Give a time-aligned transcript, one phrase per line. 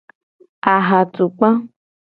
[0.73, 1.49] Ahatukpa.